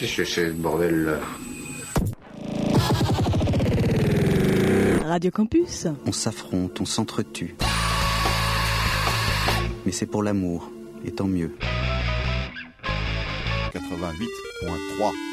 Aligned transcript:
Qu'est-ce 0.00 0.16
que 0.16 0.24
c'est 0.24 0.46
ce 0.46 0.52
bordel 0.52 1.04
là 1.04 1.20
Radio 5.06 5.30
Campus. 5.30 5.88
On 6.06 6.12
s'affronte, 6.12 6.80
on 6.80 6.86
s'entretue. 6.86 7.54
Mais 9.84 9.92
c'est 9.92 10.06
pour 10.06 10.22
l'amour, 10.22 10.70
et 11.04 11.10
tant 11.10 11.26
mieux. 11.26 11.54
88.3 13.74 15.29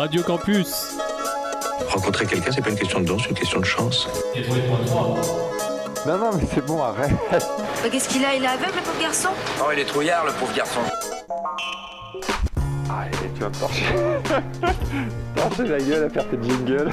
Radio 0.00 0.22
Campus. 0.22 0.96
Rencontrer 1.90 2.24
quelqu'un, 2.24 2.50
c'est 2.50 2.62
pas 2.62 2.70
une 2.70 2.78
question 2.78 3.00
de 3.00 3.04
don, 3.04 3.18
c'est 3.18 3.28
une 3.28 3.36
question 3.36 3.60
de 3.60 3.66
chance. 3.66 4.08
Non, 6.06 6.16
non, 6.16 6.30
mais 6.32 6.44
c'est 6.54 6.64
bon, 6.64 6.82
arrête. 6.82 7.10
Bah, 7.30 7.38
Qu'est-ce 7.92 8.08
qu'il 8.08 8.24
a? 8.24 8.34
Il 8.34 8.42
est 8.42 8.46
aveugle, 8.46 8.76
le 8.76 8.80
pauvre 8.80 8.98
garçon? 8.98 9.28
Oh, 9.60 9.64
il 9.74 9.78
est 9.78 9.84
trouillard, 9.84 10.24
le 10.24 10.32
pauvre 10.32 10.54
garçon. 10.56 10.80
Allez, 12.88 13.10
tu 13.34 13.40
vas 13.42 13.50
me 13.50 13.54
torcher. 13.54 13.84
torcher 15.36 15.68
la 15.68 15.78
gueule 15.78 16.04
à 16.04 16.08
faire 16.08 16.26
tes 16.30 16.38
jingles. 16.42 16.90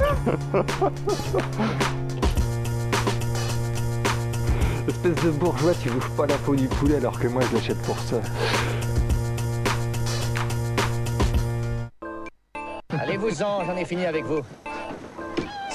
Espèce 4.90 5.24
de 5.24 5.30
bourgeois, 5.30 5.72
tu 5.82 5.90
bouffes 5.92 6.12
pas 6.18 6.28
la 6.28 6.36
peau 6.36 6.56
du 6.56 6.68
poulet 6.68 6.98
alors 6.98 7.18
que 7.18 7.30
moi 7.30 7.42
je 7.50 7.56
l'achète 7.56 7.82
pour 7.84 7.98
ça. 8.00 8.18
J'en 13.36 13.76
ai 13.76 13.84
fini 13.84 14.06
avec 14.06 14.24
vous. 14.24 14.42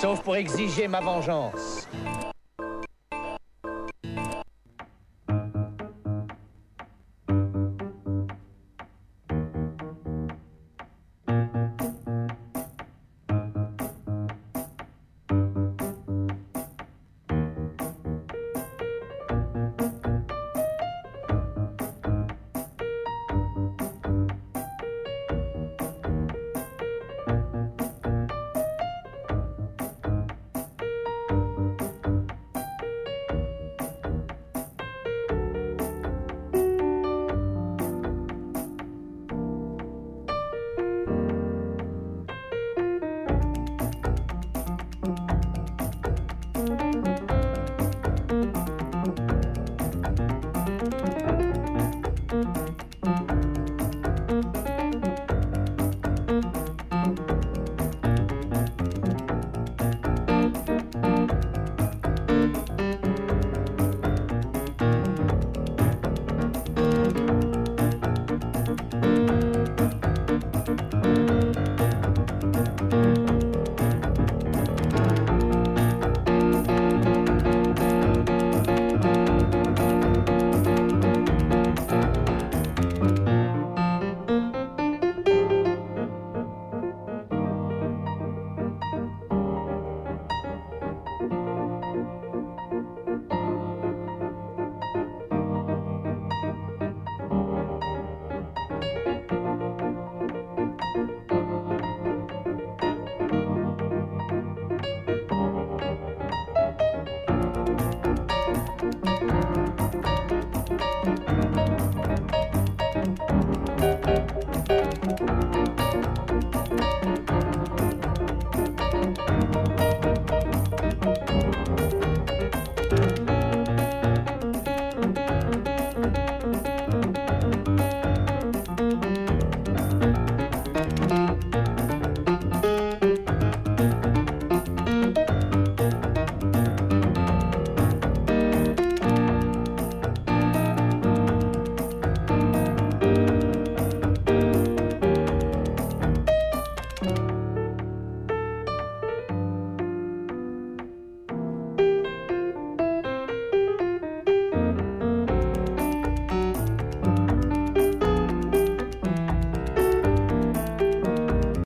Sauf 0.00 0.22
pour 0.22 0.36
exiger 0.36 0.88
ma 0.88 1.00
vengeance. 1.00 1.71